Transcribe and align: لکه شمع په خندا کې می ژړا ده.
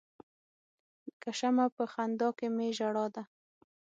لکه 1.07 1.29
شمع 1.39 1.67
په 1.77 1.83
خندا 1.93 2.29
کې 2.37 2.47
می 2.55 2.67
ژړا 2.77 3.05
ده. 3.15 3.23